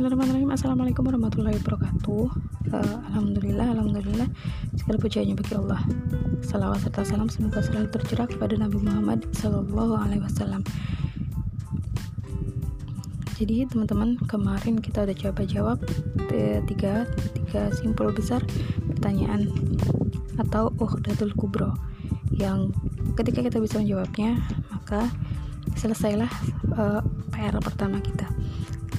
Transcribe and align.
Bismillahirrahmanirrahim. 0.00 0.56
Assalamualaikum 0.56 1.02
warahmatullahi 1.12 1.56
wabarakatuh. 1.60 2.24
Uh, 2.72 2.96
Alhamdulillah 3.12 3.68
Alhamdulillah. 3.68 4.32
Segala 4.72 4.96
pujiannya 4.96 5.36
bagi 5.36 5.52
Allah. 5.60 5.84
Salawat 6.40 6.80
serta 6.88 7.04
salam 7.04 7.28
semoga 7.28 7.60
selalu 7.60 7.92
tercurah 7.92 8.24
kepada 8.24 8.56
Nabi 8.56 8.80
Muhammad 8.80 9.28
Sallallahu 9.36 10.00
Alaihi 10.00 10.24
Wasallam. 10.24 10.64
Jadi 13.36 13.68
teman-teman 13.68 14.16
kemarin 14.24 14.80
kita 14.80 15.04
udah 15.04 15.16
coba 15.20 15.42
jawab 15.44 15.78
tiga, 16.64 17.04
tiga 17.36 17.68
simpul 17.76 18.08
besar 18.08 18.40
pertanyaan 18.96 19.52
atau 20.40 20.72
uhdatul 20.80 21.36
kubro 21.36 21.76
yang 22.32 22.72
ketika 23.20 23.44
kita 23.44 23.60
bisa 23.60 23.76
menjawabnya 23.76 24.40
maka 24.72 25.12
selesailah 25.76 26.32
uh, 26.72 27.04
eh, 27.04 27.36
PR 27.36 27.60
pertama 27.60 28.00
kita. 28.00 28.24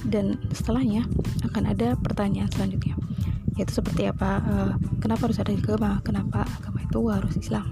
Dan 0.06 0.38
setelahnya 0.62 1.02
akan 1.42 1.74
ada 1.74 1.98
pertanyaan 1.98 2.46
selanjutnya. 2.54 2.94
Yaitu 3.58 3.82
seperti 3.82 4.06
apa 4.06 4.38
uh, 4.46 4.72
kenapa 5.02 5.26
harus 5.26 5.42
ada 5.42 5.50
agama? 5.50 5.98
Kenapa 6.06 6.46
agama 6.62 6.78
itu 6.86 7.00
harus 7.10 7.34
Islam? 7.34 7.66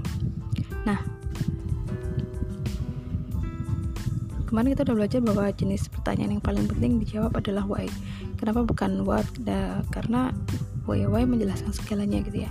Nah 0.83 0.99
kemarin 4.51 4.75
kita 4.75 4.83
udah 4.83 4.97
belajar 4.99 5.21
bahwa 5.23 5.47
jenis 5.55 5.87
pertanyaan 5.87 6.35
yang 6.35 6.43
paling 6.43 6.67
penting 6.67 6.99
dijawab 6.99 7.39
adalah 7.39 7.63
why. 7.71 7.87
Kenapa 8.35 8.67
bukan 8.67 9.07
what? 9.07 9.23
Nah, 9.47 9.87
karena 9.95 10.35
why 10.91 11.07
why 11.07 11.23
menjelaskan 11.23 11.71
segalanya 11.71 12.19
gitu 12.27 12.51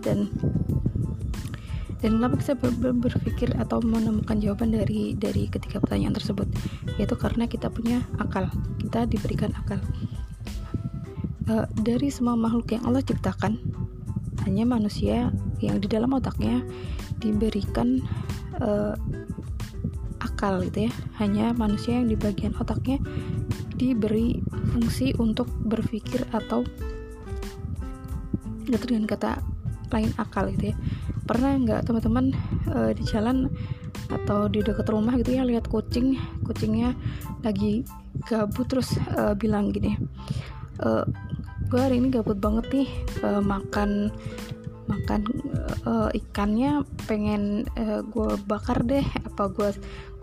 Dan 0.00 0.32
dan 2.00 2.20
kenapa 2.20 2.40
kita 2.40 2.56
ber 2.56 2.72
ber 2.80 2.92
berpikir 2.96 3.52
atau 3.60 3.84
menemukan 3.84 4.40
jawaban 4.40 4.72
dari 4.72 5.12
dari 5.16 5.48
ketiga 5.52 5.84
pertanyaan 5.84 6.16
tersebut 6.16 6.48
yaitu 6.96 7.14
karena 7.18 7.50
kita 7.50 7.70
punya 7.70 8.02
akal. 8.20 8.46
Kita 8.78 9.06
diberikan 9.08 9.50
akal. 9.54 9.82
Uh, 11.44 11.68
dari 11.84 12.08
semua 12.08 12.38
makhluk 12.40 12.72
yang 12.72 12.88
Allah 12.88 13.04
ciptakan 13.04 13.60
hanya 14.48 14.64
manusia 14.64 15.28
yang 15.60 15.76
di 15.76 15.88
dalam 15.88 16.16
otaknya 16.16 16.64
diberikan 17.20 18.00
uh, 18.60 18.96
akal 20.20 20.64
gitu 20.64 20.88
ya. 20.88 20.92
Hanya 21.20 21.52
manusia 21.52 22.00
yang 22.00 22.08
di 22.08 22.16
bagian 22.16 22.56
otaknya 22.56 23.00
diberi 23.74 24.40
fungsi 24.72 25.12
untuk 25.18 25.50
berpikir 25.66 26.24
atau 26.32 26.64
dengan 28.64 29.04
kata 29.04 29.44
lain 29.92 30.10
akal 30.16 30.48
gitu 30.56 30.72
ya. 30.72 30.76
Pernah 31.24 31.56
nggak 31.60 31.80
teman-teman 31.88 32.32
uh, 32.68 32.90
di 32.92 33.02
jalan 33.04 33.48
atau 34.24 34.48
di 34.48 34.64
dekat 34.64 34.88
rumah 34.88 35.20
gitu 35.20 35.36
ya 35.36 35.44
lihat 35.44 35.68
kucing 35.68 36.16
kucingnya 36.48 36.96
lagi 37.44 37.84
gabut 38.24 38.64
terus 38.64 38.96
uh, 39.20 39.36
bilang 39.36 39.68
gini 39.68 40.00
uh, 40.80 41.04
eh, 41.04 41.04
gue 41.68 41.80
hari 41.80 42.00
ini 42.00 42.08
gabut 42.08 42.40
banget 42.40 42.64
nih 42.72 42.88
uh, 43.20 43.44
makan 43.44 44.08
makan 44.88 45.28
uh, 45.84 46.08
ikannya 46.12 46.84
pengen 47.04 47.68
uh, 47.76 48.00
gue 48.00 48.36
bakar 48.48 48.80
deh 48.84 49.04
apa 49.28 49.48
gue 49.52 49.70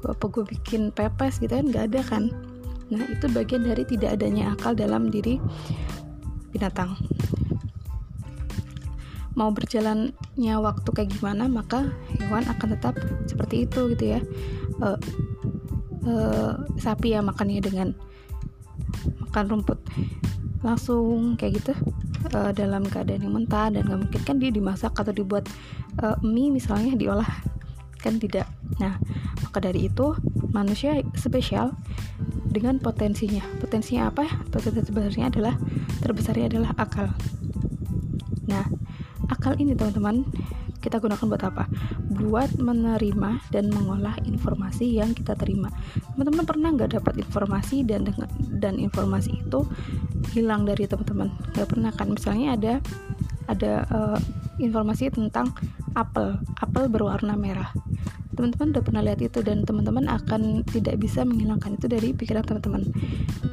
gua 0.01 0.17
apa 0.17 0.25
gue 0.33 0.43
bikin 0.49 0.89
pepes 0.89 1.37
gitu 1.37 1.53
kan 1.53 1.65
nggak 1.69 1.85
ada 1.93 2.01
kan? 2.01 2.23
Nah 2.89 3.05
itu 3.07 3.25
bagian 3.29 3.63
dari 3.65 3.85
tidak 3.85 4.17
adanya 4.17 4.57
akal 4.57 4.73
dalam 4.73 5.13
diri 5.13 5.37
binatang 6.51 6.97
mau 9.41 9.49
berjalannya 9.49 10.55
waktu 10.61 10.89
kayak 10.93 11.17
gimana 11.17 11.49
maka 11.49 11.89
hewan 12.21 12.45
akan 12.45 12.77
tetap 12.77 12.93
seperti 13.25 13.65
itu 13.65 13.89
gitu 13.97 14.13
ya. 14.13 14.19
Uh, 14.77 15.01
uh, 16.05 16.53
sapi 16.77 17.17
ya 17.17 17.25
makannya 17.25 17.57
dengan 17.57 17.97
makan 19.25 19.45
rumput 19.49 19.81
langsung 20.61 21.41
kayak 21.41 21.57
gitu 21.57 21.73
uh, 22.37 22.53
dalam 22.53 22.85
keadaan 22.85 23.25
yang 23.25 23.33
mentah 23.33 23.73
dan 23.73 23.81
nggak 23.89 23.99
mungkin. 24.05 24.21
Kan 24.21 24.37
dia 24.37 24.53
dimasak 24.53 24.93
atau 24.93 25.09
dibuat 25.09 25.49
uh, 26.05 26.21
mie 26.21 26.53
misalnya 26.53 26.93
diolah 26.93 27.41
kan 27.97 28.21
tidak. 28.21 28.45
Nah 28.77 29.01
maka 29.41 29.57
dari 29.57 29.89
itu 29.89 30.13
manusia 30.53 31.01
spesial 31.17 31.73
dengan 32.45 32.77
potensinya. 32.77 33.41
Potensinya 33.57 34.13
apa? 34.13 34.29
Potensi 34.53 34.85
terbesarnya 34.85 35.33
adalah 35.33 35.57
terbesarnya 36.05 36.45
adalah 36.45 36.77
akal. 36.77 37.09
Nah 38.45 38.80
akal 39.41 39.57
ini 39.57 39.73
teman-teman 39.73 40.21
kita 40.81 41.01
gunakan 41.01 41.25
buat 41.25 41.43
apa? 41.45 41.65
Buat 42.13 42.61
menerima 42.61 43.49
dan 43.49 43.73
mengolah 43.73 44.17
informasi 44.21 44.97
yang 44.97 45.17
kita 45.17 45.33
terima. 45.33 45.73
Teman-teman 46.13 46.45
pernah 46.45 46.69
nggak 46.73 47.01
dapat 47.01 47.25
informasi 47.25 47.81
dan 47.81 48.05
dan 48.61 48.77
informasi 48.77 49.41
itu 49.41 49.65
hilang 50.37 50.69
dari 50.69 50.85
teman-teman? 50.85 51.33
Nggak 51.57 51.69
pernah 51.69 51.89
kan? 51.89 52.13
Misalnya 52.13 52.53
ada 52.53 52.73
ada 53.49 53.73
uh, 53.89 54.19
informasi 54.61 55.09
tentang 55.09 55.53
apel, 55.97 56.37
apel 56.61 56.85
berwarna 56.85 57.33
merah. 57.33 57.73
Teman-teman 58.37 58.77
udah 58.77 58.83
pernah 58.85 59.01
lihat 59.05 59.21
itu 59.21 59.41
dan 59.41 59.65
teman-teman 59.65 60.05
akan 60.05 60.65
tidak 60.69 60.97
bisa 60.97 61.21
menghilangkan 61.25 61.81
itu 61.81 61.85
dari 61.89 62.13
pikiran 62.13 62.45
teman-teman. 62.45 62.89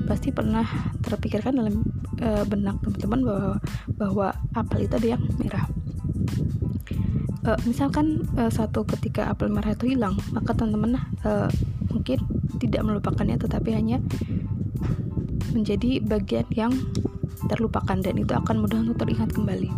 Pasti 0.05 0.33
pernah 0.33 0.65
terpikirkan 1.05 1.61
dalam 1.61 1.81
uh, 2.25 2.45
benak 2.49 2.81
teman-teman 2.81 3.21
bahwa 3.21 3.53
bahwa 4.01 4.27
apel 4.57 4.89
itu 4.89 4.97
ada 4.97 5.09
yang 5.19 5.23
merah 5.37 5.78
uh, 7.49 7.59
misalkan 7.65 8.29
uh, 8.37 8.53
satu 8.53 8.85
ketika 8.85 9.33
apel 9.33 9.49
merah 9.49 9.73
itu 9.73 9.97
hilang 9.97 10.21
maka 10.37 10.53
teman-teman 10.53 11.01
uh, 11.25 11.49
mungkin 11.89 12.21
tidak 12.61 12.85
melupakannya 12.85 13.41
tetapi 13.41 13.73
hanya 13.73 14.05
menjadi 15.57 16.05
bagian 16.05 16.45
yang 16.53 16.73
terlupakan 17.49 17.97
dan 17.97 18.15
itu 18.21 18.35
akan 18.37 18.61
mudah 18.61 18.79
untuk 18.85 19.01
teringat 19.01 19.31
kembali. 19.33 19.71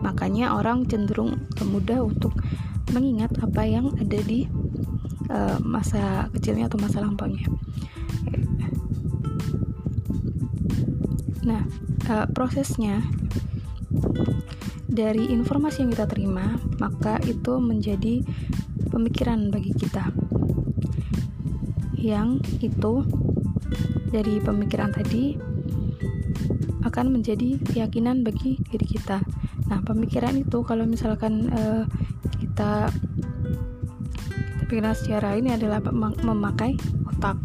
Makanya 0.00 0.56
orang 0.56 0.88
cenderung 0.88 1.36
mudah 1.60 2.00
untuk 2.00 2.32
mengingat 2.94 3.36
apa 3.42 3.62
yang 3.68 3.92
ada 4.00 4.18
di 4.24 4.48
uh, 5.28 5.60
masa 5.60 6.32
kecilnya 6.32 6.72
atau 6.72 6.80
masa 6.80 7.04
lampaunya. 7.04 7.44
Nah 11.44 11.62
uh, 12.08 12.26
prosesnya 12.32 13.02
dari 14.92 15.32
informasi 15.32 15.82
yang 15.82 15.90
kita 15.96 16.04
terima, 16.04 16.60
maka 16.76 17.16
itu 17.24 17.56
menjadi 17.56 18.20
pemikiran 18.92 19.48
bagi 19.48 19.72
kita. 19.72 20.12
Yang 21.96 22.44
itu 22.60 22.94
dari 24.12 24.36
pemikiran 24.44 24.92
tadi 24.92 25.40
akan 26.84 27.06
menjadi 27.08 27.56
keyakinan 27.72 28.20
bagi 28.20 28.60
diri 28.68 28.84
kita. 28.84 29.24
Nah, 29.72 29.80
pemikiran 29.80 30.36
itu 30.36 30.60
kalau 30.60 30.84
misalkan 30.84 31.48
uh, 31.48 31.88
kita 32.36 32.92
pikiran 34.68 34.92
secara 34.92 35.36
ini 35.40 35.56
adalah 35.56 35.80
memakai 36.20 36.76
otak 37.08 37.40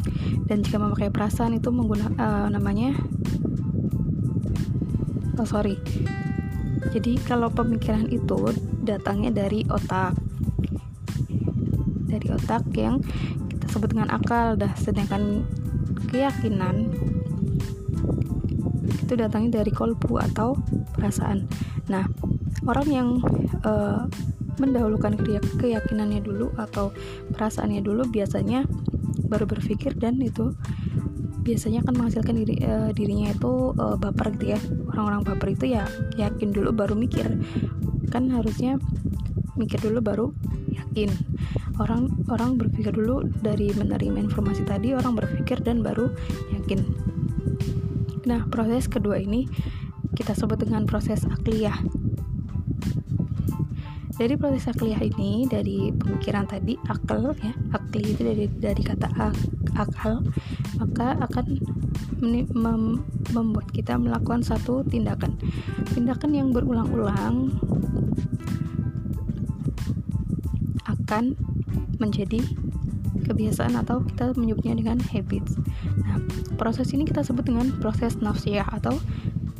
dan 0.47 0.63
jika 0.63 0.79
memakai 0.79 1.11
perasaan 1.11 1.59
itu 1.59 1.67
menggunakan 1.75 2.15
uh, 2.15 2.47
namanya 2.47 2.95
oh 5.35 5.43
sorry 5.43 5.75
jadi 6.91 7.19
kalau 7.27 7.51
pemikiran 7.51 8.07
itu 8.07 8.55
datangnya 8.83 9.31
dari 9.33 9.67
otak. 9.67 10.15
Dari 12.07 12.27
otak 12.31 12.63
yang 12.73 13.03
kita 13.51 13.65
sebut 13.67 13.91
dengan 13.91 14.09
akal 14.11 14.55
dah. 14.55 14.71
Sedangkan 14.79 15.43
keyakinan 16.07 16.95
itu 18.87 19.13
datangnya 19.15 19.63
dari 19.63 19.71
kolbu 19.71 20.19
atau 20.19 20.55
perasaan. 20.95 21.47
Nah 21.91 22.07
orang 22.67 22.87
yang 22.87 23.09
uh, 23.63 24.07
mendahulukan 24.57 25.15
keyakinannya 25.61 26.23
dulu 26.23 26.49
atau 26.57 26.89
perasaannya 27.31 27.85
dulu 27.85 28.09
biasanya 28.09 28.65
baru 29.29 29.45
berpikir 29.45 29.93
dan 29.99 30.17
itu 30.17 30.55
biasanya 31.45 31.85
akan 31.85 31.93
menghasilkan 32.03 32.35
diri 32.43 32.55
uh, 32.65 32.91
dirinya 32.91 33.31
itu 33.31 33.71
uh, 33.77 33.95
baper 33.95 34.35
gitu 34.35 34.57
ya 34.57 34.59
orang-orang 34.97 35.21
baper 35.29 35.53
itu 35.53 35.77
ya 35.77 35.85
yakin 36.17 36.49
dulu 36.49 36.73
baru 36.73 36.97
mikir. 36.97 37.29
Kan 38.09 38.33
harusnya 38.33 38.81
mikir 39.53 39.77
dulu 39.77 40.01
baru 40.01 40.25
yakin. 40.73 41.13
Orang 41.77 42.25
orang 42.33 42.57
berpikir 42.57 42.89
dulu 42.89 43.29
dari 43.45 43.69
menerima 43.69 44.17
informasi 44.25 44.65
tadi 44.65 44.97
orang 44.97 45.13
berpikir 45.13 45.61
dan 45.61 45.85
baru 45.85 46.09
yakin. 46.57 46.81
Nah 48.25 48.49
proses 48.49 48.89
kedua 48.89 49.21
ini 49.21 49.45
kita 50.17 50.33
sebut 50.33 50.57
dengan 50.65 50.89
proses 50.89 51.21
akliyah. 51.29 51.77
Dari 54.17 54.33
proses 54.33 54.65
akliyah 54.65 54.97
ini 55.05 55.45
dari 55.45 55.93
pemikiran 55.93 56.49
tadi 56.49 56.73
akal 56.89 57.37
ya 57.37 57.53
akli 57.69 58.17
itu 58.17 58.25
dari 58.25 58.49
dari 58.49 58.81
kata 58.81 59.13
ak, 59.13 59.37
akal 59.77 60.25
maka 60.81 61.21
akan 61.21 61.45
mem, 62.21 63.05
membuat 63.33 63.69
kita 63.73 63.97
melakukan 63.97 64.41
satu 64.41 64.81
tindakan 64.87 65.37
tindakan 65.93 66.31
yang 66.33 66.49
berulang-ulang 66.49 67.53
akan 70.87 71.37
menjadi 71.97 72.43
kebiasaan 73.27 73.75
atau 73.75 74.03
kita 74.03 74.31
menyebutnya 74.39 74.75
dengan 74.75 74.97
habits. 75.03 75.59
Nah, 76.03 76.19
proses 76.55 76.91
ini 76.95 77.03
kita 77.03 77.23
sebut 77.23 77.43
dengan 77.43 77.75
proses 77.83 78.19
nafsiyah 78.23 78.67
atau 78.71 78.95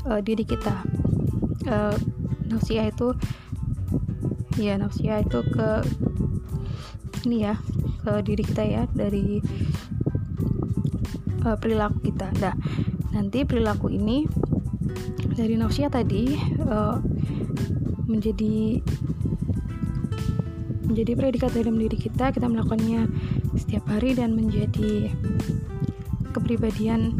uh, 0.07 0.23
diri 0.23 0.47
kita. 0.47 0.83
Uh, 1.67 1.95
nafsiyah 2.47 2.91
itu 2.91 3.11
ya 4.55 4.79
nafsiyah 4.79 5.23
itu 5.23 5.39
ke 5.51 5.69
ini 7.27 7.43
ya 7.43 7.59
ke 8.07 8.23
diri 8.23 8.43
kita 8.43 8.63
ya 8.63 8.83
dari 8.95 9.43
uh, 11.47 11.55
perilaku 11.55 12.11
kita. 12.11 12.27
Nah, 12.43 12.55
nanti 13.15 13.47
perilaku 13.47 13.87
ini 13.87 14.27
dari 15.31 15.55
nafsiyah 15.55 15.87
tadi 15.87 16.35
uh, 16.67 16.99
menjadi 18.11 18.83
menjadi 20.87 21.11
predikat 21.15 21.51
dalam 21.55 21.79
diri 21.79 21.95
kita. 21.95 22.35
Kita 22.35 22.51
melakukannya 22.51 23.07
setiap 23.55 23.87
hari 23.87 24.15
dan 24.15 24.35
menjadi 24.35 25.11
kepribadian 26.35 27.15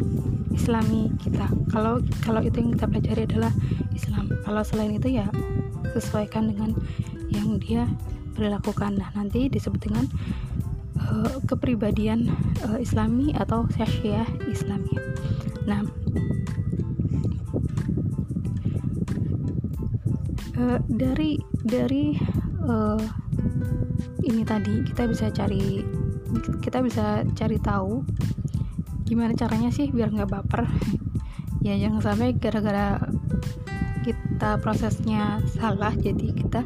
islami 0.52 1.08
kita. 1.24 1.48
Kalau 1.72 2.04
kalau 2.20 2.44
itu 2.44 2.60
yang 2.60 2.76
kita 2.76 2.86
pelajari 2.88 3.22
adalah 3.24 3.52
Islam. 3.96 4.28
Kalau 4.44 4.62
selain 4.64 4.96
itu 4.96 5.08
ya 5.08 5.28
sesuaikan 5.96 6.52
dengan 6.52 6.76
yang 7.32 7.60
dia 7.60 7.88
berlakukan 8.38 8.94
nah 8.94 9.10
nanti 9.18 9.50
disebut 9.50 9.90
dengan 9.90 10.06
uh, 11.18 11.38
kepribadian 11.50 12.30
uh, 12.66 12.78
islami 12.78 13.34
atau 13.34 13.66
syakhsiyah 13.74 14.26
islami. 14.46 14.94
Nah 15.66 15.82
uh, 20.58 20.78
dari 20.86 21.42
dari 21.66 22.14
uh, 22.62 23.00
ini 24.22 24.42
tadi 24.46 24.86
kita 24.86 25.10
bisa 25.10 25.32
cari 25.34 25.82
kita 26.62 26.84
bisa 26.84 27.24
cari 27.34 27.58
tahu 27.58 28.04
gimana 29.08 29.32
caranya 29.32 29.72
sih 29.72 29.90
biar 29.90 30.14
nggak 30.14 30.30
baper. 30.30 30.64
Ya 31.58 31.74
jangan 31.74 32.14
sampai 32.14 32.38
gara-gara 32.38 33.02
kita 34.06 34.62
prosesnya 34.62 35.42
salah 35.58 35.90
jadi 35.90 36.30
kita 36.30 36.62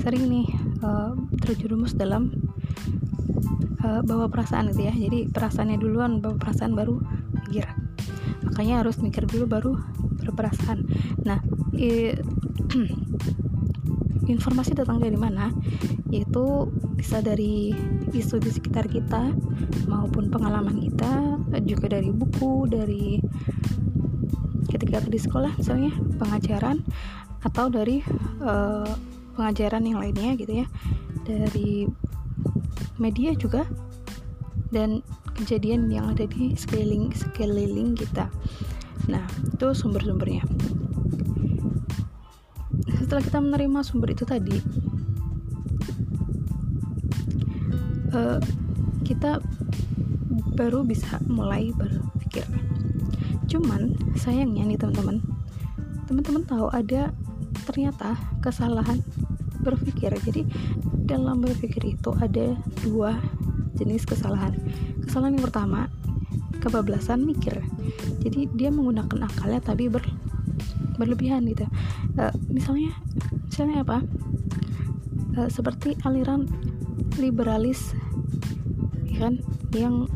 sering 0.00 0.32
nih 0.32 0.48
uh, 0.80 1.12
terjerumus 1.44 1.92
dalam 1.92 2.32
uh, 3.84 4.00
bawa 4.04 4.28
perasaan 4.28 4.70
gitu 4.72 4.86
ya. 4.86 4.94
Jadi 4.94 5.28
perasaannya 5.30 5.78
duluan 5.80 6.20
bawa 6.20 6.36
perasaan 6.36 6.72
baru 6.76 7.00
mikir. 7.48 7.66
Makanya 8.46 8.84
harus 8.84 8.98
mikir 9.00 9.26
dulu 9.26 9.44
baru 9.46 9.72
berperasaan. 10.24 10.84
Nah 11.24 11.40
informasi 14.32 14.76
datang 14.78 15.02
dari 15.02 15.16
mana? 15.18 15.50
Yaitu 16.10 16.70
bisa 16.94 17.24
dari 17.24 17.72
isu 18.12 18.36
di 18.42 18.50
sekitar 18.52 18.86
kita 18.90 19.32
maupun 19.88 20.28
pengalaman 20.28 20.76
kita 20.82 21.38
juga 21.64 21.96
dari 21.96 22.12
buku 22.12 22.68
dari 22.68 23.18
ketika 24.70 25.02
di 25.02 25.18
sekolah 25.18 25.56
misalnya 25.58 25.90
pengajaran 26.20 26.84
atau 27.40 27.72
dari 27.72 28.04
uh, 28.44 28.86
pengajaran 29.34 29.82
yang 29.82 29.98
lainnya 29.98 30.36
gitu 30.36 30.52
ya. 30.62 30.66
Dari 31.24 31.88
media 33.00 33.32
juga 33.32 33.64
dan 34.70 35.00
kejadian 35.40 35.88
yang 35.88 36.12
ada 36.12 36.28
di 36.28 36.52
sekeliling 36.52 37.10
sekeliling 37.16 37.96
kita. 37.96 38.28
Nah 39.08 39.24
itu 39.48 39.72
sumber-sumbernya. 39.72 40.44
Setelah 43.00 43.22
kita 43.24 43.38
menerima 43.40 43.80
sumber 43.82 44.12
itu 44.12 44.22
tadi 44.28 44.54
uh, 48.14 48.38
kita 49.02 49.40
baru 50.54 50.84
bisa 50.84 51.18
mulai 51.26 51.72
berpikir. 51.74 52.46
Cuman 53.50 53.96
sayangnya 54.14 54.62
nih 54.68 54.78
teman-teman 54.78 55.18
teman-teman 56.06 56.42
tahu 56.46 56.68
ada 56.70 57.10
ternyata 57.66 58.14
kesalahan 58.44 59.02
berpikir. 59.64 60.14
Jadi 60.22 60.46
dalam 61.10 61.42
berpikir 61.42 61.98
itu 61.98 62.14
ada 62.22 62.54
dua 62.86 63.18
jenis 63.74 64.06
kesalahan. 64.06 64.54
Kesalahan 65.02 65.34
yang 65.34 65.44
pertama 65.50 65.90
kebablasan 66.62 67.26
mikir. 67.26 67.58
Jadi 68.22 68.46
dia 68.54 68.70
menggunakan 68.70 69.26
akalnya 69.26 69.58
tapi 69.58 69.90
ber 69.90 70.06
berlebihan 70.94 71.42
gitu. 71.50 71.66
Uh, 72.14 72.30
misalnya 72.46 72.94
misalnya 73.50 73.82
apa? 73.82 73.98
Uh, 75.34 75.50
seperti 75.50 75.98
aliran 76.06 76.46
liberalis 77.18 77.98
ya 79.10 79.26
kan? 79.26 79.42
Yang 79.74 80.06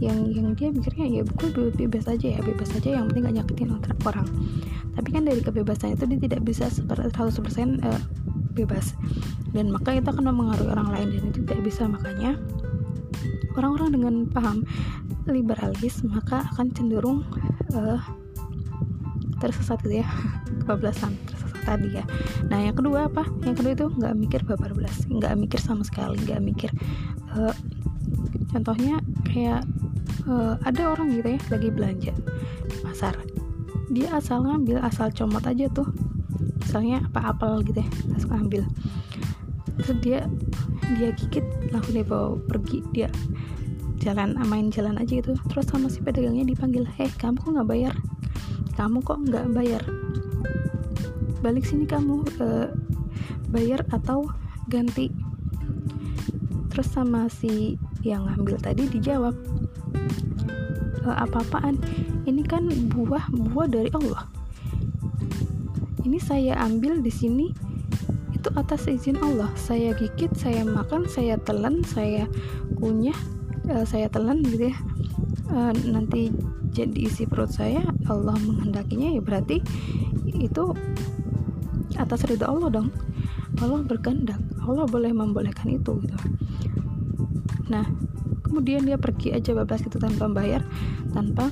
yang 0.00 0.18
yang 0.32 0.48
dia 0.56 0.68
mikirnya 0.72 1.06
ya 1.08 1.22
gue 1.24 1.72
bebas 1.72 2.04
aja 2.08 2.36
ya 2.36 2.40
bebas 2.44 2.68
aja 2.76 3.00
yang 3.00 3.12
penting 3.12 3.28
gak 3.28 3.36
nyakitin 3.44 3.68
orang. 4.08 4.28
Tapi 4.96 5.08
kan 5.12 5.28
dari 5.28 5.44
kebebasan 5.44 5.92
itu 5.92 6.08
dia 6.08 6.20
tidak 6.24 6.40
bisa 6.48 6.72
seperti 6.72 7.12
100% 7.12 7.84
uh, 7.84 8.00
bebas 8.56 8.96
dan 9.56 9.72
maka 9.72 9.96
itu 9.96 10.04
akan 10.04 10.28
mempengaruhi 10.28 10.68
orang 10.68 10.88
lain 10.92 11.08
dan 11.16 11.22
itu 11.32 11.38
tidak 11.48 11.60
bisa. 11.64 11.82
Makanya 11.88 12.36
orang-orang 13.56 13.88
dengan 13.96 14.14
paham 14.28 14.68
liberalis 15.24 16.04
maka 16.04 16.44
akan 16.52 16.68
cenderung 16.76 17.24
uh, 17.72 17.96
tersesat 19.40 19.80
gitu 19.80 20.04
ya. 20.04 20.06
Kebablasan 20.60 21.16
tersesat 21.24 21.62
tadi 21.64 21.88
ya. 21.96 22.04
Nah 22.52 22.60
yang 22.60 22.76
kedua 22.76 23.08
apa? 23.08 23.24
Yang 23.48 23.64
kedua 23.64 23.72
itu 23.72 23.86
nggak 23.96 24.14
mikir 24.14 24.40
bablas 24.44 24.96
nggak 25.08 25.34
mikir 25.40 25.58
sama 25.58 25.82
sekali 25.82 26.20
nggak 26.22 26.42
mikir 26.44 26.70
uh, 27.34 27.54
contohnya 28.52 29.02
kayak 29.26 29.66
uh, 30.30 30.54
ada 30.62 30.94
orang 30.94 31.16
gitu 31.16 31.34
ya 31.34 31.40
lagi 31.50 31.68
belanja 31.72 32.12
di 32.68 32.76
pasar. 32.84 33.14
Dia 33.90 34.18
asal 34.18 34.44
ngambil 34.44 34.82
asal 34.82 35.08
comot 35.14 35.42
aja 35.46 35.66
tuh. 35.72 35.88
Misalnya 36.62 37.06
apa 37.06 37.30
apel 37.32 37.62
gitu 37.62 37.78
ya 37.78 37.88
langsung 38.10 38.32
ambil 38.34 38.62
terus 39.76 39.98
dia 40.00 40.20
dia 40.96 41.10
gigit 41.12 41.44
langsung 41.72 41.94
dia 41.96 42.06
bawa 42.06 42.38
pergi. 42.46 42.80
Dia 42.94 43.08
jalan 44.00 44.38
main 44.46 44.70
jalan 44.70 44.96
aja 45.00 45.18
gitu. 45.18 45.34
Terus 45.50 45.66
sama 45.66 45.90
si 45.90 45.98
pedagangnya 46.04 46.46
dipanggil 46.46 46.86
heh 46.86 47.10
kamu 47.18 47.40
kok 47.42 47.50
nggak 47.56 47.68
bayar? 47.68 47.94
Kamu 48.76 48.98
kok 49.02 49.18
nggak 49.24 49.46
bayar? 49.56 49.82
Balik 51.42 51.64
sini 51.66 51.84
kamu 51.88 52.22
uh, 52.38 52.70
bayar 53.50 53.82
atau 53.90 54.30
ganti. 54.70 55.10
Terus 56.70 56.88
sama 56.92 57.26
si 57.32 57.80
yang 58.04 58.28
ngambil 58.28 58.60
tadi 58.60 58.84
dijawab 58.84 59.32
e, 61.00 61.08
apa-apaan? 61.08 61.80
Ini 62.28 62.44
kan 62.44 62.68
buah 62.92 63.32
buah 63.32 63.64
dari 63.64 63.88
Allah. 63.96 64.28
Ini 66.04 66.20
saya 66.20 66.60
ambil 66.60 67.00
di 67.00 67.08
sini 67.08 67.48
itu 68.46 68.54
atas 68.54 68.86
izin 68.86 69.18
Allah. 69.18 69.50
Saya 69.58 69.90
gigit 69.98 70.30
saya 70.38 70.62
makan 70.62 71.10
saya 71.10 71.34
telan 71.34 71.82
saya 71.82 72.30
kunyah 72.78 73.18
uh, 73.66 73.82
saya 73.82 74.06
telan 74.06 74.38
gitu 74.46 74.70
ya. 74.70 74.76
Uh, 75.50 75.74
nanti 75.90 76.30
jadi 76.70 77.10
isi 77.10 77.26
perut 77.26 77.50
saya 77.50 77.82
Allah 78.06 78.38
menghendakinya 78.38 79.18
ya 79.18 79.18
berarti 79.18 79.58
itu 80.30 80.64
atas 81.98 82.22
ridha 82.30 82.46
Allah 82.46 82.70
dong. 82.70 82.94
Allah 83.58 83.82
berkehendak 83.82 84.38
Allah 84.62 84.86
boleh 84.86 85.10
membolehkan 85.10 85.82
itu 85.82 85.98
gitu. 86.06 86.18
Nah 87.66 87.82
kemudian 88.46 88.86
dia 88.86 88.94
pergi 88.94 89.34
aja 89.34 89.58
bablas 89.58 89.82
gitu 89.82 89.98
tanpa 89.98 90.30
bayar 90.30 90.62
tanpa 91.10 91.50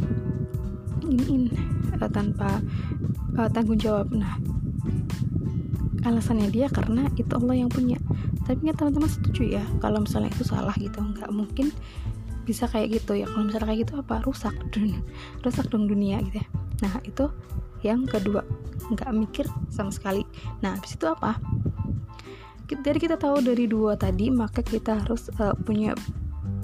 ini 1.03 1.51
uh, 1.99 2.07
tanpa 2.07 2.63
uh, 3.35 3.51
tanggung 3.51 3.83
jawab. 3.83 4.15
Nah 4.15 4.39
alasannya 6.05 6.53
dia 6.53 6.69
karena 6.69 7.09
itu 7.17 7.33
Allah 7.35 7.57
yang 7.65 7.71
punya. 7.73 7.97
Tapi 8.45 8.69
nggak 8.69 8.77
teman-teman 8.77 9.11
setuju 9.11 9.61
ya 9.61 9.65
kalau 9.81 10.05
misalnya 10.05 10.31
itu 10.31 10.45
salah 10.45 10.77
gitu. 10.77 11.01
Nggak 11.01 11.31
mungkin 11.33 11.73
bisa 12.45 12.69
kayak 12.69 13.01
gitu 13.01 13.17
ya. 13.17 13.27
Kalau 13.27 13.49
misalnya 13.49 13.67
kayak 13.73 13.81
gitu 13.89 13.95
apa? 13.99 14.15
Rusak 14.23 14.55
dunia. 14.71 15.01
Rusak 15.45 15.67
dong 15.73 15.89
dunia 15.89 16.21
gitu 16.29 16.45
ya. 16.45 16.47
Nah 16.85 16.95
itu 17.03 17.25
yang 17.81 18.05
kedua. 18.05 18.45
Nggak 18.93 19.11
mikir 19.17 19.47
sama 19.73 19.91
sekali. 19.91 20.23
Nah 20.61 20.77
habis 20.77 20.95
itu 20.95 21.09
apa? 21.09 21.41
Dari 22.65 22.99
kita 23.01 23.17
tahu 23.21 23.45
dari 23.45 23.69
dua 23.69 23.97
tadi 23.97 24.33
maka 24.33 24.65
kita 24.65 25.05
harus 25.05 25.29
uh, 25.41 25.53
punya 25.53 25.93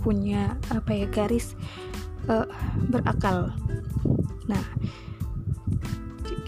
punya 0.01 0.57
apa 0.73 0.97
ya 0.97 1.07
garis 1.09 1.57
uh, 2.29 2.49
berakal. 2.89 3.53
Nah 4.49 4.65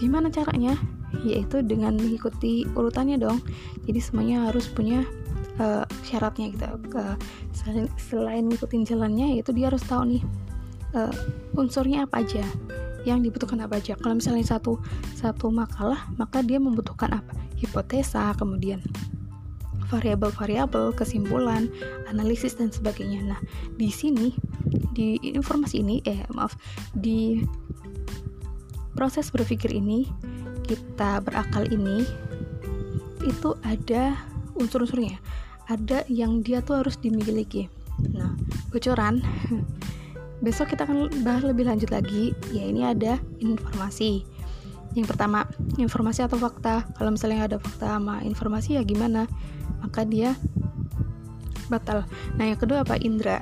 gimana 0.01 0.27
caranya 0.27 0.75
yaitu 1.23 1.63
dengan 1.63 1.95
mengikuti 1.95 2.67
urutannya 2.75 3.17
dong. 3.17 3.39
Jadi 3.87 3.99
semuanya 3.99 4.51
harus 4.51 4.67
punya 4.67 5.07
uh, 5.57 5.87
syaratnya 6.05 6.51
gitu. 6.53 6.65
Uh, 6.93 7.15
selain, 7.55 7.87
selain 7.97 8.43
ngikutin 8.51 8.83
jalannya 8.83 9.39
yaitu 9.39 9.55
dia 9.55 9.71
harus 9.71 9.83
tahu 9.87 10.17
nih 10.17 10.23
uh, 10.93 11.13
unsurnya 11.57 12.05
apa 12.05 12.21
aja 12.21 12.43
yang 13.03 13.19
dibutuhkan 13.19 13.59
apa 13.63 13.79
aja. 13.79 13.99
Kalau 13.99 14.15
misalnya 14.15 14.43
satu 14.47 14.79
satu 15.15 15.51
makalah 15.51 16.07
maka 16.15 16.43
dia 16.43 16.59
membutuhkan 16.59 17.11
apa? 17.11 17.35
Hipotesa 17.59 18.35
kemudian 18.35 18.83
variabel-variabel, 19.93 20.89
kesimpulan, 20.97 21.69
analisis 22.09 22.57
dan 22.57 22.73
sebagainya. 22.73 23.21
Nah, 23.21 23.39
di 23.77 23.93
sini 23.93 24.33
di 24.97 25.21
informasi 25.21 25.85
ini 25.85 26.01
eh 26.01 26.25
maaf, 26.33 26.57
di 26.97 27.45
proses 28.97 29.29
berpikir 29.29 29.69
ini 29.69 30.09
kita 30.63 31.19
berakal 31.21 31.67
ini 31.69 32.07
itu 33.23 33.55
ada 33.63 34.19
unsur-unsurnya. 34.55 35.19
Ada 35.71 36.03
yang 36.11 36.43
dia 36.43 36.59
tuh 36.59 36.83
harus 36.83 36.99
dimiliki. 36.99 37.71
Nah, 38.11 38.35
bocoran. 38.71 39.23
Besok 40.43 40.75
kita 40.75 40.83
akan 40.83 41.23
bahas 41.23 41.47
lebih 41.47 41.63
lanjut 41.67 41.87
lagi. 41.87 42.35
Ya, 42.51 42.67
ini 42.67 42.83
ada 42.83 43.15
informasi. 43.39 44.27
Yang 44.91 45.15
pertama 45.15 45.47
informasi 45.79 46.27
atau 46.27 46.35
fakta. 46.35 46.83
Kalau 46.99 47.15
misalnya 47.15 47.47
ada 47.47 47.57
fakta 47.57 47.95
sama 47.95 48.19
informasi 48.27 48.75
ya 48.75 48.83
gimana? 48.83 49.25
Maka 49.79 50.03
dia 50.03 50.35
batal. 51.71 52.03
Nah 52.35 52.45
yang 52.51 52.59
kedua 52.59 52.83
apa? 52.83 52.99
Indra. 52.99 53.39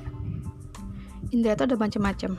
Indra 1.34 1.58
itu 1.58 1.64
ada 1.66 1.76
macam-macam 1.76 2.38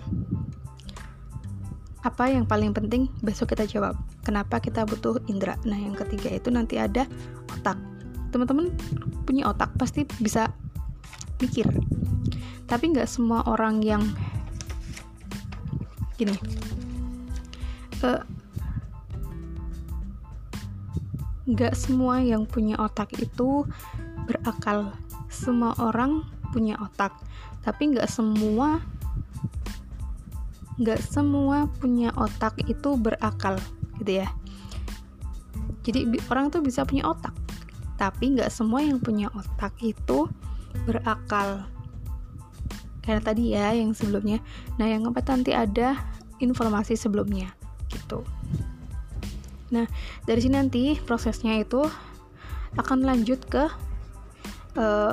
apa 2.02 2.26
yang 2.26 2.42
paling 2.42 2.75
penting? 2.75 3.06
Besok 3.23 3.54
kita 3.54 3.62
jawab. 3.66 3.94
Kenapa 4.26 4.59
kita 4.59 4.82
butuh 4.82 5.23
indra? 5.30 5.54
Nah 5.62 5.78
yang 5.78 5.94
ketiga 5.94 6.35
itu 6.35 6.50
nanti 6.50 6.75
ada 6.75 7.06
otak. 7.47 7.78
Teman-teman 8.35 8.75
punya 9.23 9.47
otak 9.47 9.71
pasti 9.78 10.02
bisa 10.18 10.50
mikir. 11.38 11.71
Tapi 12.66 12.85
nggak 12.90 13.06
semua 13.06 13.47
orang 13.47 13.78
yang 13.87 14.02
gini. 16.18 16.35
Uh, 18.02 18.18
nggak 21.47 21.78
semua 21.78 22.18
yang 22.18 22.42
punya 22.50 22.75
otak 22.82 23.14
itu 23.23 23.62
berakal. 24.26 24.90
Semua 25.30 25.71
orang 25.78 26.26
punya 26.50 26.75
otak. 26.82 27.14
Tapi 27.62 27.94
nggak 27.94 28.11
semua 28.11 28.82
nggak 30.81 31.00
semua 31.00 31.69
punya 31.81 32.12
otak 32.17 32.57
itu 32.64 32.97
berakal 32.97 33.61
gitu 34.00 34.25
ya. 34.25 34.29
Jadi 35.83 36.07
orang 36.31 36.49
tuh 36.49 36.62
bisa 36.62 36.87
punya 36.87 37.11
otak 37.11 37.35
tapi 38.00 38.35
nggak 38.35 38.50
semua 38.50 38.83
yang 38.83 38.99
punya 38.99 39.29
otak 39.35 39.75
itu 39.83 40.26
berakal. 40.88 41.67
Karena 43.02 43.21
tadi 43.23 43.52
ya 43.55 43.75
yang 43.75 43.93
sebelumnya. 43.93 44.38
Nah 44.79 44.87
yang 44.87 45.07
keempat 45.07 45.26
nanti 45.29 45.52
ada 45.55 45.99
informasi 46.43 46.99
sebelumnya 46.99 47.55
gitu. 47.93 48.26
Nah, 49.73 49.88
dari 50.29 50.41
sini 50.45 50.55
nanti 50.61 50.83
prosesnya 51.00 51.57
itu 51.57 51.81
akan 52.76 53.05
lanjut 53.05 53.41
ke 53.49 53.64
uh, 54.76 55.12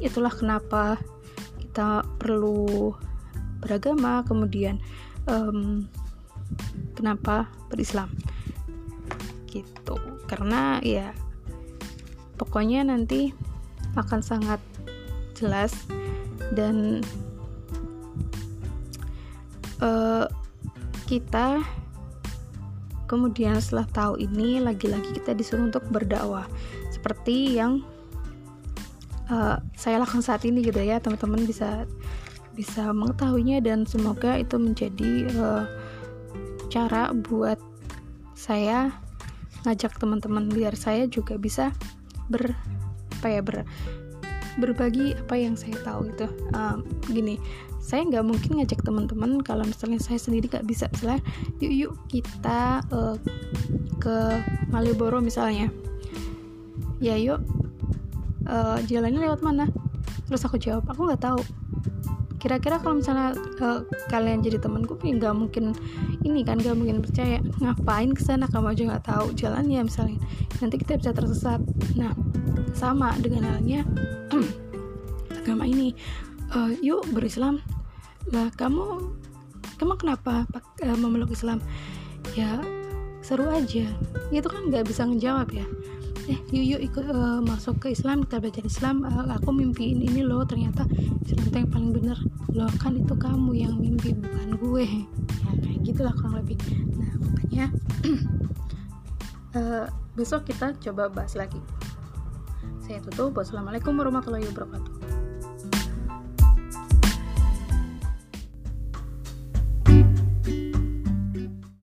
itulah 0.00 0.32
kenapa 0.32 1.00
kita 1.60 2.04
perlu 2.20 2.92
beragama, 3.64 4.20
kemudian 4.28 4.78
um, 5.24 5.88
kenapa 6.92 7.48
berislam 7.72 8.12
gitu. 9.48 9.96
Karena 10.28 10.78
ya 10.84 11.16
pokoknya 12.36 12.84
nanti 12.84 13.32
akan 13.96 14.20
sangat 14.20 14.60
jelas 15.32 15.72
dan 16.52 17.00
uh, 19.80 20.28
kita 21.08 21.64
Kemudian 23.04 23.60
setelah 23.60 23.84
tahu 23.92 24.14
ini, 24.16 24.58
lagi-lagi 24.64 25.12
kita 25.12 25.36
disuruh 25.36 25.68
untuk 25.68 25.84
berdakwah. 25.92 26.48
Seperti 26.88 27.60
yang 27.60 27.84
uh, 29.28 29.60
saya 29.76 30.00
lakukan 30.00 30.24
saat 30.24 30.40
ini 30.48 30.64
gitu 30.64 30.80
ya, 30.80 30.96
teman-teman 31.04 31.44
bisa 31.44 31.84
bisa 32.54 32.94
mengetahuinya 32.94 33.58
dan 33.60 33.84
semoga 33.84 34.38
itu 34.38 34.56
menjadi 34.56 35.28
uh, 35.34 35.66
cara 36.70 37.10
buat 37.10 37.58
saya 38.38 38.94
ngajak 39.66 39.98
teman-teman 39.98 40.46
biar 40.48 40.78
saya 40.78 41.10
juga 41.10 41.34
bisa 41.34 41.74
ber 42.30 42.54
apa 43.20 43.28
ya 43.28 43.40
ber 43.42 43.56
berbagi 44.54 45.18
apa 45.18 45.34
yang 45.34 45.58
saya 45.58 45.74
tahu 45.82 46.14
itu 46.14 46.30
uh, 46.54 46.78
gini 47.10 47.42
saya 47.84 48.00
nggak 48.08 48.24
mungkin 48.24 48.50
ngajak 48.56 48.80
teman-teman 48.80 49.44
kalau 49.44 49.60
misalnya 49.68 50.00
saya 50.00 50.16
sendiri 50.16 50.48
nggak 50.48 50.64
bisa. 50.64 50.88
Misalnya 50.88 51.20
yuk 51.60 51.72
yuk 51.76 51.92
kita 52.08 52.80
uh, 52.88 53.20
ke 54.00 54.40
Malioboro 54.72 55.20
misalnya. 55.20 55.68
Ya 56.96 57.20
yuk 57.20 57.44
uh, 58.48 58.80
jalannya 58.88 59.28
lewat 59.28 59.44
mana? 59.44 59.68
Terus 60.24 60.48
aku 60.48 60.56
jawab 60.56 60.88
aku 60.88 61.12
nggak 61.12 61.20
tahu 61.28 61.44
kira-kira 62.44 62.76
kalau 62.76 63.00
misalnya 63.00 63.32
uh, 63.64 63.80
kalian 64.12 64.44
jadi 64.44 64.60
temanku 64.60 65.00
nggak 65.00 65.32
mungkin 65.32 65.72
ini 66.28 66.44
kan 66.44 66.60
nggak 66.60 66.76
mungkin 66.76 67.00
percaya. 67.00 67.40
Ngapain 67.64 68.12
ke 68.12 68.20
sana? 68.20 68.44
Kamu 68.44 68.76
aja 68.76 68.84
nggak 68.84 69.04
tahu 69.08 69.32
jalannya 69.32 69.88
misalnya. 69.88 70.20
Nanti 70.60 70.76
kita 70.76 71.00
bisa 71.00 71.16
tersesat. 71.16 71.64
Nah 71.96 72.12
sama 72.76 73.16
dengan 73.16 73.48
halnya 73.48 73.88
agama 75.40 75.64
ini. 75.64 75.96
Uh, 76.52 76.76
yuk 76.84 77.08
berislam. 77.16 77.64
Lah 78.28 78.52
kamu 78.52 79.00
kamu 79.80 79.96
kenapa 79.96 80.44
uh, 80.84 80.98
memeluk 81.00 81.32
Islam? 81.32 81.64
Ya 82.36 82.60
seru 83.24 83.48
aja. 83.48 83.88
Itu 84.28 84.52
kan 84.52 84.68
nggak 84.68 84.84
bisa 84.84 85.08
ngejawab 85.08 85.48
ya 85.48 85.64
eh 86.24 86.38
yuk 86.56 86.64
yuk 86.76 86.80
ikut 86.88 87.04
uh, 87.12 87.40
masuk 87.44 87.84
ke 87.84 87.92
Islam 87.92 88.24
kita 88.24 88.40
belajar 88.40 88.64
Islam. 88.64 89.04
Uh, 89.04 89.28
aku 89.36 89.52
mimpiin 89.52 90.00
ini 90.00 90.24
loh 90.24 90.40
ternyata 90.48 90.88
Islam 91.24 91.64
yang 91.64 91.70
paling 91.70 91.90
bener 91.92 92.18
loh 92.56 92.70
kan 92.80 92.96
itu 92.96 93.12
kamu 93.12 93.52
yang 93.52 93.74
mimpi 93.76 94.16
bukan 94.16 94.48
gue. 94.56 94.86
Ya 95.44 95.52
kayak 95.60 95.78
gitulah 95.84 96.14
kurang 96.16 96.40
lebih. 96.40 96.56
Nah 96.96 97.12
makanya 97.20 97.66
uh, 99.58 99.86
besok 100.16 100.48
kita 100.48 100.72
coba 100.80 101.12
bahas 101.12 101.36
lagi. 101.36 101.60
Saya 102.84 103.00
tutup. 103.04 103.36
Wassalamualaikum 103.36 103.92
warahmatullahi 103.96 104.48
wabarakatuh 104.48 104.93